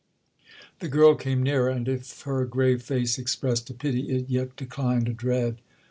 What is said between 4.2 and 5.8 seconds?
yet declined a dread.